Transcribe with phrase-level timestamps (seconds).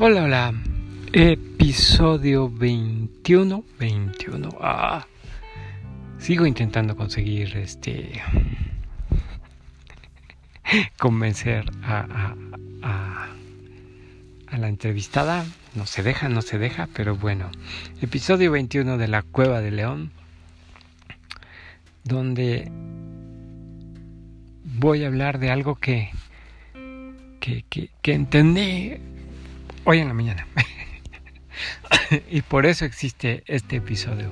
[0.00, 0.54] Hola, hola.
[1.12, 3.64] Episodio 21.
[3.80, 4.48] 21.
[4.60, 5.04] Ah.
[6.18, 8.22] Sigo intentando conseguir este.
[11.00, 12.34] convencer a,
[12.80, 13.28] a,
[14.52, 15.44] a, la entrevistada.
[15.74, 17.50] No se deja, no se deja, pero bueno.
[18.00, 20.12] Episodio 21 de La Cueva de León.
[22.04, 22.70] Donde
[24.62, 26.10] voy a hablar de algo que,
[27.40, 28.98] que, que, que entendí
[29.88, 30.46] hoy en la mañana.
[32.30, 34.30] y por eso existe este episodio.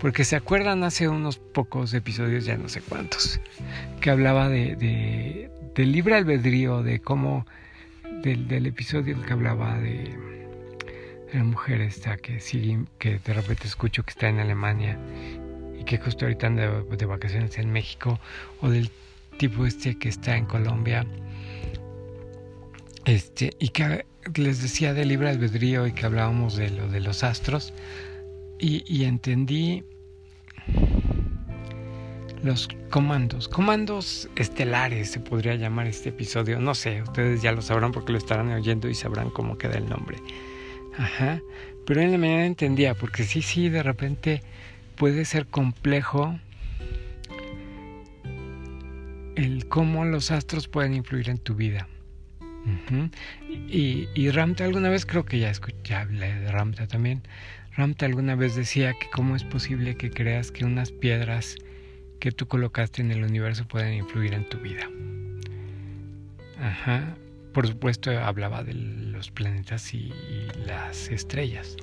[0.00, 3.40] Porque se acuerdan hace unos pocos episodios, ya no sé cuántos,
[4.00, 4.74] que hablaba de,
[5.74, 7.46] de, libre albedrío, de cómo,
[8.22, 10.16] del, del, episodio que hablaba de,
[11.34, 14.98] la mujer esta que sigue, que de repente escucho que está en Alemania
[15.78, 18.18] y que justo ahorita anda de, de vacaciones en México,
[18.62, 18.90] o del
[19.36, 21.04] tipo este que está en Colombia
[23.06, 24.04] este, y que
[24.34, 27.72] les decía de libre albedrío y que hablábamos de lo de los astros.
[28.58, 29.84] Y, entendí
[32.42, 36.58] los comandos, comandos estelares se podría llamar este episodio.
[36.58, 39.88] No sé, ustedes ya lo sabrán porque lo estarán oyendo y sabrán cómo queda el
[39.88, 40.18] nombre.
[40.98, 41.40] Ajá.
[41.86, 44.42] Pero en la mañana entendía, porque sí, sí, de repente
[44.96, 46.36] puede ser complejo
[49.36, 51.86] el cómo los astros pueden influir en tu vida
[53.68, 57.22] y, Ramta alguna vez, creo que ya, escuché, hablé de Ramta también,
[57.76, 61.56] Ramta alguna vez decía que cómo es posible que creas que unas piedras
[62.20, 64.88] que tú colocaste en el universo pueden influir en tu vida.
[66.58, 67.16] Ajá.
[67.52, 71.76] Por supuesto hablaba de los planetas y, y las estrellas.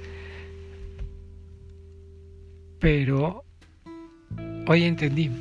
[2.79, 3.43] Pero
[4.67, 5.31] hoy entendí,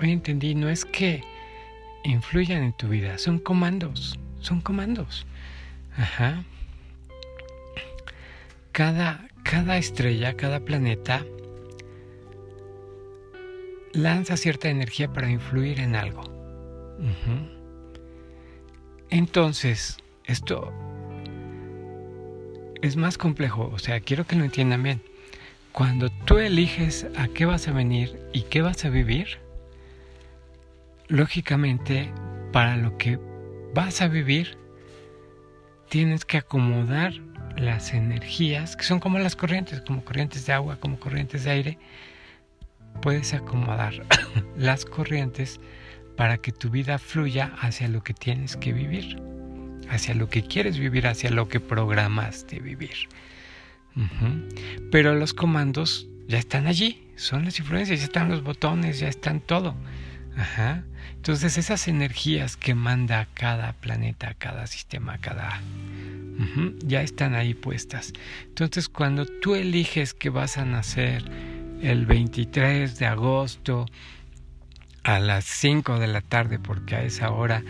[0.00, 1.22] hoy entendí, no es que
[2.04, 5.26] influyan en tu vida, son comandos son comandos.
[5.96, 6.44] Ajá.
[8.72, 11.24] Cada, cada estrella, cada planeta
[13.92, 16.24] lanza cierta energía para influir en algo.
[19.10, 20.72] Entonces, esto
[22.80, 25.02] es más complejo, o sea, quiero que lo entiendan bien.
[25.72, 29.38] Cuando tú eliges a qué vas a venir y qué vas a vivir,
[31.08, 32.12] lógicamente,
[32.52, 33.18] para lo que
[33.74, 34.58] vas a vivir,
[35.88, 37.14] tienes que acomodar
[37.56, 41.78] las energías, que son como las corrientes, como corrientes de agua, como corrientes de aire.
[43.00, 43.94] Puedes acomodar
[44.56, 45.60] las corrientes
[46.16, 49.20] para que tu vida fluya hacia lo que tienes que vivir,
[49.88, 53.08] hacia lo que quieres vivir, hacia lo que programaste vivir.
[54.90, 59.40] Pero los comandos ya están allí, son las influencias, ya están los botones, ya están
[59.40, 59.74] todo.
[60.36, 60.84] Ajá.
[61.14, 65.60] Entonces esas energías que manda cada planeta, cada sistema, cada...
[66.84, 68.12] ya están ahí puestas.
[68.44, 71.24] Entonces cuando tú eliges que vas a nacer
[71.82, 73.86] el 23 de agosto
[75.04, 77.62] a las 5 de la tarde, porque a esa hora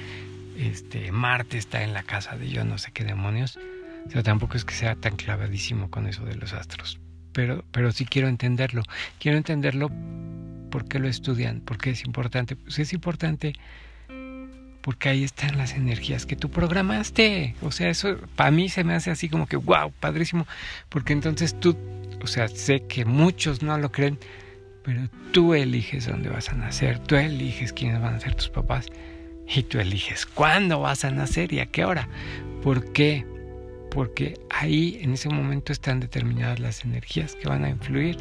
[0.57, 3.59] este, Marte está en la casa de yo no sé qué demonios,
[4.07, 6.99] o sea, tampoco es que sea tan clavadísimo con eso de los astros,
[7.33, 8.83] pero, pero sí quiero entenderlo.
[9.19, 9.91] Quiero entenderlo
[10.73, 11.61] ¿Por qué lo estudian?
[11.61, 12.57] ¿Por qué es importante?
[12.57, 13.53] Pues es importante
[14.81, 17.55] porque ahí están las energías que tú programaste.
[17.61, 20.47] O sea, eso para mí se me hace así como que, wow, padrísimo,
[20.89, 21.77] porque entonces tú,
[22.23, 24.19] o sea, sé que muchos no lo creen,
[24.83, 28.87] pero tú eliges dónde vas a nacer, tú eliges quiénes van a ser tus papás
[29.47, 32.09] y tú eliges cuándo vas a nacer y a qué hora.
[32.63, 33.27] ¿Por qué?
[33.93, 38.17] Porque ahí en ese momento están determinadas las energías que van a influir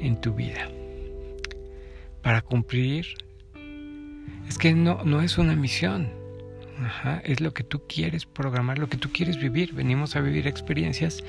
[0.00, 0.68] en tu vida
[2.22, 3.06] para cumplir.
[4.48, 6.10] Es que no, no es una misión.
[7.24, 9.72] es lo que tú quieres programar, lo que tú quieres vivir.
[9.72, 11.24] Venimos a vivir experiencias.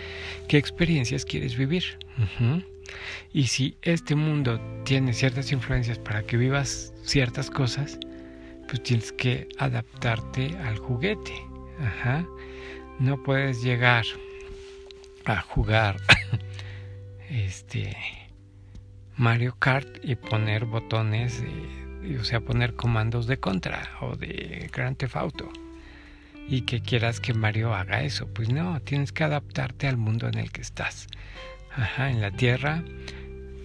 [0.48, 2.00] ¿Qué experiencias quieres vivir?
[3.34, 8.00] Y si este mundo tiene ciertas influencias para que vivas ciertas cosas,
[8.68, 11.34] pues tienes que adaptarte al juguete.
[13.00, 14.06] No puedes llegar
[15.26, 15.98] a jugar
[17.30, 17.96] este
[19.16, 21.44] Mario Kart y poner botones,
[22.20, 25.50] o sea, poner comandos de contra o de Grand Theft Auto.
[26.48, 28.28] Y que quieras que Mario haga eso.
[28.28, 31.08] Pues no, tienes que adaptarte al mundo en el que estás.
[31.76, 32.84] Ajá, en la Tierra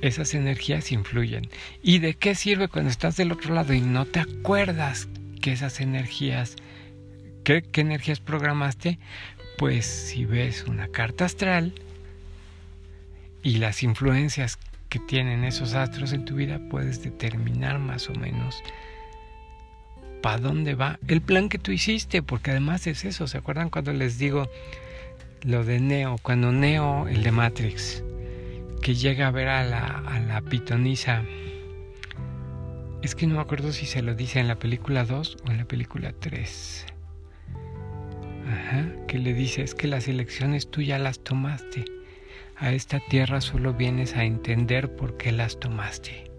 [0.07, 1.49] esas energías influyen.
[1.83, 5.09] ¿Y de qué sirve cuando estás del otro lado y no te acuerdas
[5.41, 6.57] que esas energías,
[7.44, 8.99] qué, energías programaste?
[9.58, 11.73] Pues si ves una carta astral
[13.43, 14.58] y las influencias
[14.88, 18.62] que tienen esos astros en tu vida, puedes determinar más o menos
[20.23, 23.93] para dónde va el plan que tú hiciste, porque además es eso, ¿se acuerdan cuando
[23.93, 24.49] les digo
[25.43, 28.02] lo de Neo, cuando Neo, el de Matrix,
[28.81, 31.23] que llega a ver a la, a la pitonisa,
[33.02, 35.58] es que no me acuerdo si se lo dice en la película 2 o en
[35.58, 36.94] la película 3.
[38.46, 41.85] Ajá, que le dice, es que las elecciones tú ya las tomaste.
[42.56, 46.31] A esta tierra solo vienes a entender por qué las tomaste.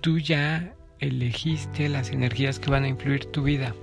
[0.00, 3.74] Tú ya elegiste las energías que van a influir tu vida.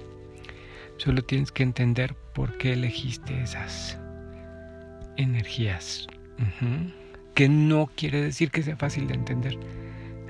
[0.97, 3.97] Solo tienes que entender por qué elegiste esas
[5.17, 6.07] energías.
[7.35, 9.57] Que no quiere decir que sea fácil de entender.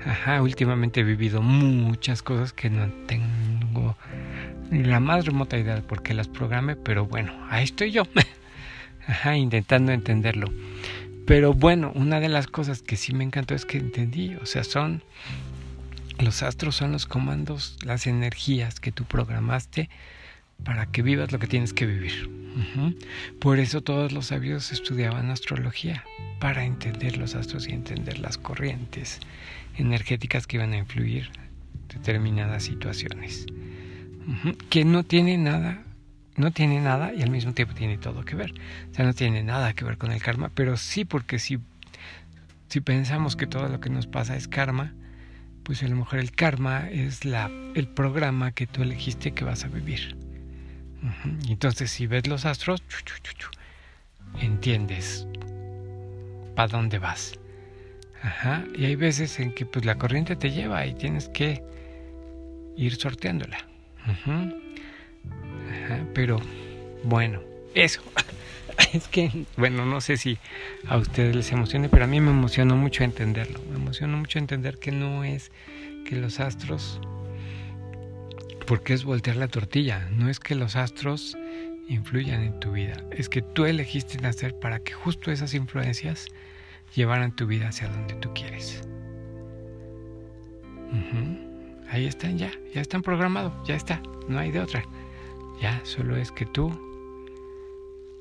[0.04, 3.96] Ajá, últimamente he vivido muchas cosas que no tengo
[4.70, 8.04] la más remota idea de por qué las programé, pero bueno, ahí estoy yo.
[9.06, 10.52] Ajá, intentando entenderlo.
[11.26, 14.64] Pero bueno, una de las cosas que sí me encantó es que entendí, o sea,
[14.64, 15.02] son
[16.20, 19.88] los astros son los comandos, las energías que tú programaste
[20.64, 22.28] para que vivas lo que tienes que vivir.
[23.38, 26.04] Por eso todos los sabios estudiaban astrología,
[26.38, 29.20] para entender los astros y entender las corrientes
[29.76, 31.30] energéticas que iban a influir
[31.88, 33.46] determinadas situaciones.
[34.68, 35.82] Que no tiene nada,
[36.36, 38.52] no tiene nada y al mismo tiempo tiene todo que ver.
[38.90, 41.58] O sea, no tiene nada que ver con el karma, pero sí porque si,
[42.68, 44.94] si pensamos que todo lo que nos pasa es karma,
[45.62, 49.64] pues a lo mejor el karma es la, el programa que tú elegiste que vas
[49.64, 50.16] a vivir.
[51.48, 52.82] Entonces, si ves los astros,
[54.40, 55.26] entiendes
[56.54, 57.38] para dónde vas.
[58.22, 58.64] Ajá.
[58.76, 61.62] Y hay veces en que pues la corriente te lleva y tienes que
[62.76, 63.69] ir sorteándola.
[64.10, 64.52] Ajá.
[66.14, 66.40] Pero
[67.04, 67.40] bueno,
[67.74, 68.02] eso.
[68.92, 70.38] es que, bueno, no sé si
[70.86, 73.60] a ustedes les emocione, pero a mí me emocionó mucho entenderlo.
[73.70, 75.50] Me emocionó mucho entender que no es
[76.04, 77.00] que los astros,
[78.66, 81.36] porque es voltear la tortilla, no es que los astros
[81.88, 86.26] influyan en tu vida, es que tú elegiste nacer para que justo esas influencias
[86.94, 88.82] llevaran tu vida hacia donde tú quieres.
[91.90, 94.84] Ahí están ya, ya están programados, ya está, no hay de otra.
[95.60, 96.70] Ya, solo es que tú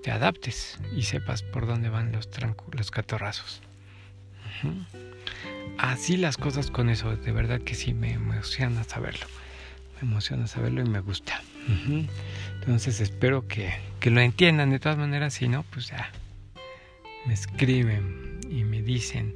[0.03, 2.29] te adaptes y sepas por dónde van los,
[2.71, 3.61] los catorrazos.
[5.77, 9.25] Así las cosas con eso, de verdad que sí me emociona saberlo.
[10.01, 11.41] Me emociona saberlo y me gusta.
[12.59, 14.71] Entonces espero que, que lo entiendan.
[14.71, 16.11] De todas maneras, si no, pues ya
[17.25, 19.35] me escriben y me dicen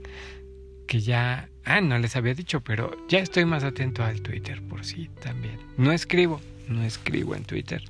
[0.87, 4.85] que ya, ah, no les había dicho, pero ya estoy más atento al Twitter por
[4.85, 5.59] sí también.
[5.77, 7.83] No escribo, no escribo en Twitter.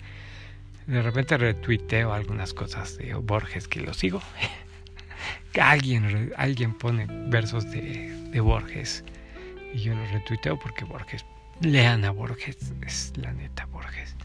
[0.87, 4.21] De repente retuiteo algunas cosas de Borges que lo sigo.
[5.61, 9.03] alguien, alguien pone versos de, de Borges
[9.73, 11.25] y yo los retuiteo porque Borges,
[11.61, 14.15] lean a Borges, es la neta Borges.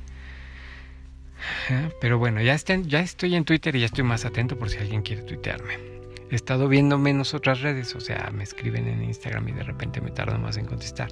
[2.01, 5.03] Pero bueno, ya, ya estoy en Twitter y ya estoy más atento por si alguien
[5.03, 5.88] quiere tuitearme.
[6.31, 10.01] He estado viendo menos otras redes, o sea, me escriben en Instagram y de repente
[10.01, 11.09] me tardo más en contestar.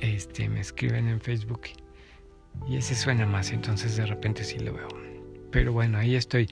[0.00, 1.62] Este, me escriben en Facebook
[2.68, 4.88] y ese suena más, entonces de repente sí lo veo.
[5.50, 6.48] Pero bueno, ahí estoy.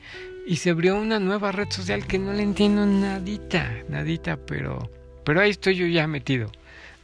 [0.47, 4.91] Y se abrió una nueva red social que no le entiendo nadita, nadita, pero,
[5.25, 6.50] pero ahí estoy yo ya metido.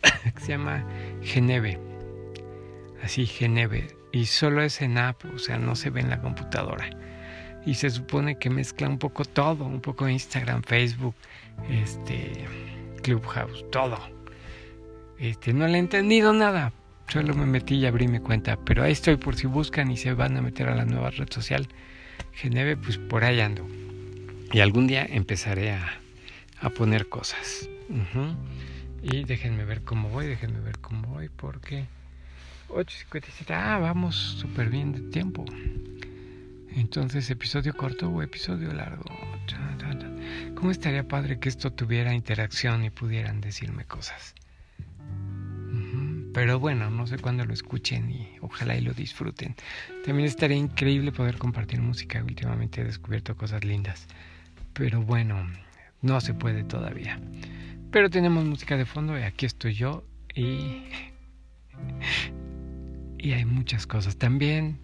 [0.41, 0.87] se llama
[1.23, 1.79] Geneve.
[3.03, 6.89] Así, Geneve y solo es en app, o sea, no se ve en la computadora.
[7.67, 11.15] Y se supone que mezcla un poco todo, un poco Instagram, Facebook,
[11.71, 12.47] este,
[13.03, 13.99] Clubhouse, todo.
[15.19, 16.73] Este, no le he entendido nada.
[17.09, 20.15] Solo me metí y abrí mi cuenta, pero ahí estoy por si buscan y se
[20.15, 21.69] van a meter a la nueva red social.
[22.33, 23.67] Geneve, pues por ahí ando.
[24.53, 26.01] Y algún día empezaré a,
[26.61, 27.69] a poner cosas.
[29.03, 31.87] Y déjenme ver cómo voy, déjenme ver cómo voy, porque
[32.69, 33.55] 8.57.
[33.55, 35.45] Ah, vamos súper bien de tiempo.
[36.77, 39.05] Entonces, episodio corto o episodio largo.
[40.55, 44.35] ¿Cómo estaría padre que esto tuviera interacción y pudieran decirme cosas?
[46.33, 49.55] Pero bueno, no sé cuándo lo escuchen y ojalá y lo disfruten.
[50.05, 52.25] También estaría increíble poder compartir música.
[52.25, 54.09] Últimamente he descubierto cosas lindas.
[54.73, 55.47] Pero bueno,
[56.03, 57.21] no se puede todavía.
[57.93, 60.05] Pero tenemos música de fondo y aquí estoy yo
[60.35, 60.83] y
[63.19, 64.17] y hay muchas cosas.
[64.17, 64.81] También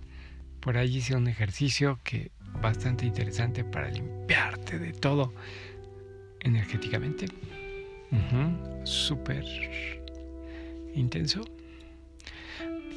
[0.60, 5.32] por allí hice un ejercicio que bastante interesante para limpiarte de todo
[6.40, 7.26] energéticamente.
[8.84, 9.44] Súper
[10.94, 11.42] intenso.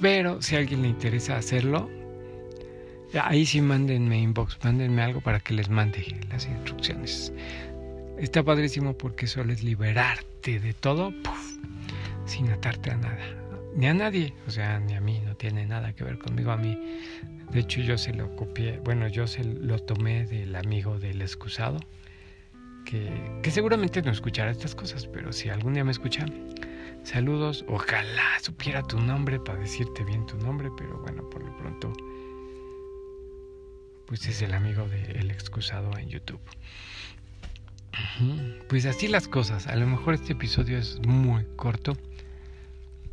[0.02, 1.90] Pero si a alguien le interesa hacerlo,
[3.22, 7.32] ahí sí mándenme inbox, mándenme algo para que les mande las instrucciones.
[8.18, 11.14] Está padrísimo porque solo es liberarte de todo
[12.26, 13.43] sin atarte a nada
[13.76, 16.58] ni a nadie, o sea, ni a mí, no tiene nada que ver conmigo a
[16.58, 16.78] mí.
[17.52, 21.80] De hecho, yo se lo copié, bueno, yo se lo tomé del amigo del excusado,
[22.86, 26.26] que, que seguramente no escuchará estas cosas, pero si algún día me escucha,
[27.04, 31.94] saludos, ojalá supiera tu nombre para decirte bien tu nombre, pero bueno, por lo pronto,
[34.06, 36.42] pues es el amigo del excusado en YouTube.
[38.70, 39.68] Pues así las cosas.
[39.68, 41.98] A lo mejor este episodio es muy corto.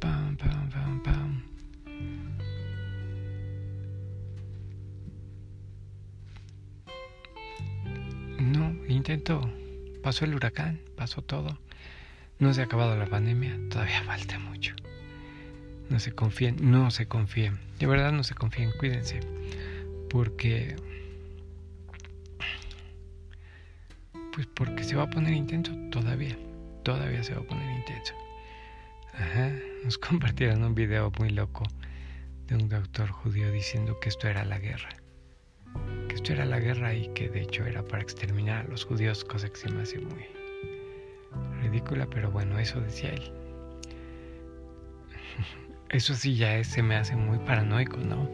[0.00, 1.42] Pam, pam, pam, pam.
[8.38, 9.40] No, intento.
[10.02, 11.58] Pasó el huracán, pasó todo.
[12.38, 14.74] No se ha acabado la pandemia, todavía falta mucho.
[15.90, 17.58] No se confíen, no se confíen.
[17.78, 19.20] De verdad no se confíen, cuídense.
[20.08, 20.76] Porque
[24.32, 26.36] Pues porque se va a poner intenso todavía.
[26.82, 28.14] Todavía se va a poner intenso.
[29.20, 29.52] Ajá.
[29.84, 31.64] Nos compartieron un video muy loco
[32.46, 34.88] de un doctor judío diciendo que esto era la guerra.
[36.08, 39.24] Que esto era la guerra y que de hecho era para exterminar a los judíos,
[39.24, 40.26] cosa que se me hace muy
[41.62, 43.22] ridícula, pero bueno, eso decía él.
[45.90, 48.30] Eso sí ya se me hace muy paranoico, ¿no?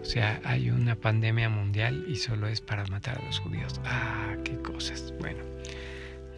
[0.00, 3.82] O sea, hay una pandemia mundial y solo es para matar a los judíos.
[3.84, 5.12] Ah, qué cosas.
[5.18, 5.44] Bueno,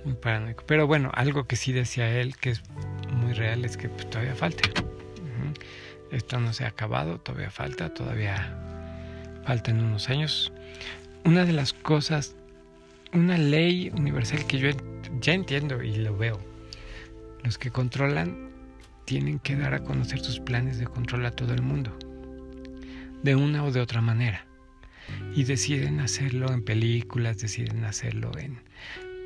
[0.05, 0.65] muy paranoico.
[0.67, 2.63] Pero bueno, algo que sí decía él, que es
[3.29, 4.71] muy real, es que pues, todavía falta.
[6.11, 8.59] Esto no se ha acabado, todavía falta, todavía
[9.45, 10.51] faltan unos años.
[11.27, 12.35] Una de las cosas,
[13.13, 14.71] una ley universal que yo
[15.21, 16.41] ya entiendo y lo veo.
[17.45, 18.49] Los que controlan
[19.05, 21.95] tienen que dar a conocer sus planes de control a todo el mundo
[23.23, 24.47] de una o de otra manera.
[25.35, 28.63] Y deciden hacerlo en películas, deciden hacerlo en...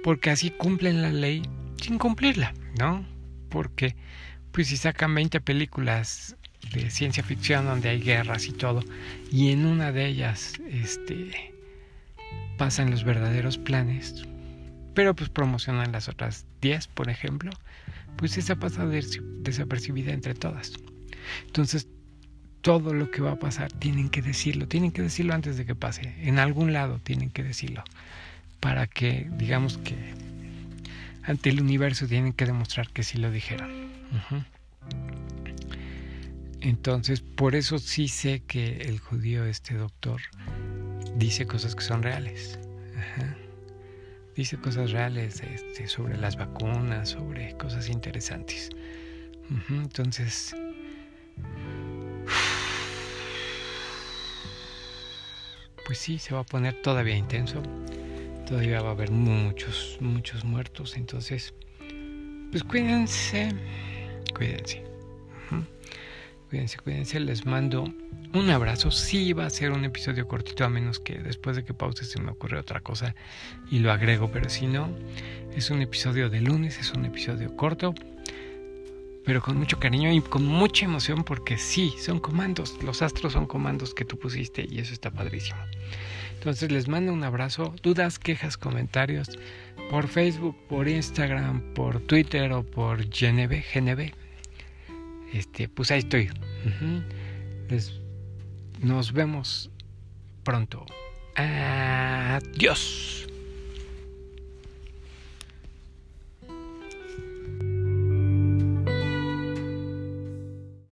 [0.02, 1.42] Porque así cumplen la ley
[1.80, 3.06] sin cumplirla, ¿no?
[3.52, 3.94] Porque,
[4.50, 6.36] pues si sacan 20 películas
[6.72, 8.82] de ciencia ficción donde hay guerras y todo,
[9.30, 11.52] y en una de ellas, este,
[12.56, 14.24] pasan los verdaderos planes,
[14.94, 17.50] pero pues promocionan las otras 10, por ejemplo,
[18.16, 20.72] pues esa pasa desapercibida entre todas.
[21.46, 21.88] Entonces,
[22.62, 25.74] todo lo que va a pasar tienen que decirlo, tienen que decirlo antes de que
[25.74, 27.82] pase, en algún lado tienen que decirlo,
[28.60, 29.96] para que digamos que
[31.24, 33.90] ante el universo tienen que demostrar que sí lo dijeron.
[36.60, 40.20] Entonces, por eso sí sé que el judío, este doctor,
[41.16, 42.58] dice cosas que son reales.
[44.36, 48.70] Dice cosas reales este, sobre las vacunas, sobre cosas interesantes.
[49.68, 50.56] Entonces,
[55.84, 57.62] pues sí, se va a poner todavía intenso.
[58.52, 60.98] Todavía va a haber muchos, muchos muertos.
[60.98, 61.54] Entonces,
[62.50, 63.48] pues cuídense,
[64.36, 64.84] cuídense.
[66.50, 67.18] Cuídense, cuídense.
[67.20, 67.84] Les mando
[68.34, 68.90] un abrazo.
[68.90, 72.20] Sí va a ser un episodio cortito, a menos que después de que pause se
[72.20, 73.14] me ocurre otra cosa
[73.70, 74.30] y lo agrego.
[74.30, 74.90] Pero si no,
[75.56, 77.94] es un episodio de lunes, es un episodio corto
[79.24, 83.46] pero con mucho cariño y con mucha emoción porque sí, son comandos, los astros son
[83.46, 85.60] comandos que tú pusiste y eso está padrísimo.
[86.42, 89.38] Entonces les mando un abrazo, dudas, quejas, comentarios
[89.88, 94.12] por Facebook, por Instagram, por Twitter o por GNB, GNB.
[95.32, 96.30] Este, pues ahí estoy.
[98.80, 99.70] nos vemos
[100.42, 100.84] pronto.
[101.36, 103.28] Adiós.